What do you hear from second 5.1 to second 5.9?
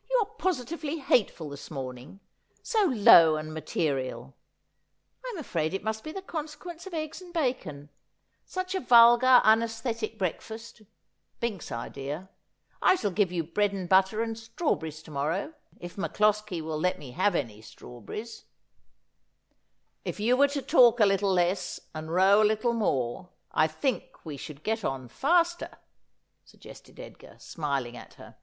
I'm afraid it